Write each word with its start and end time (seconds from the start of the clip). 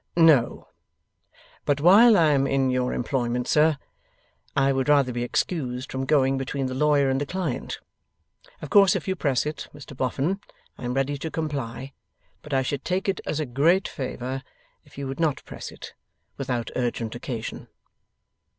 'No. 0.17 0.67
But 1.63 1.79
while 1.79 2.17
I 2.17 2.31
am 2.31 2.47
in 2.47 2.71
your 2.71 2.91
employment, 2.91 3.47
sir, 3.47 3.77
I 4.55 4.73
would 4.73 4.89
rather 4.89 5.11
be 5.11 5.21
excused 5.21 5.91
from 5.91 6.07
going 6.07 6.39
between 6.39 6.65
the 6.65 6.73
lawyer 6.73 7.07
and 7.11 7.21
the 7.21 7.25
client. 7.27 7.79
Of 8.63 8.71
course 8.71 8.95
if 8.95 9.07
you 9.07 9.15
press 9.15 9.45
it, 9.45 9.67
Mr 9.75 9.95
Boffin, 9.95 10.39
I 10.75 10.85
am 10.85 10.95
ready 10.95 11.19
to 11.19 11.29
comply. 11.29 11.93
But 12.41 12.51
I 12.51 12.63
should 12.63 12.83
take 12.83 13.07
it 13.07 13.21
as 13.27 13.39
a 13.39 13.45
great 13.45 13.87
favour 13.87 14.41
if 14.85 14.97
you 14.97 15.07
would 15.07 15.19
not 15.19 15.45
press 15.45 15.71
it 15.71 15.93
without 16.35 16.71
urgent 16.75 17.13
occasion. 17.13 17.67